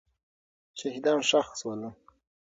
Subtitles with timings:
[0.79, 1.81] شهیدان ښخ سول.